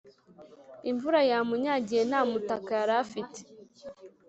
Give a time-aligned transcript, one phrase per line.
[0.89, 3.39] imvura yamunyagiye ntamutaka yarafite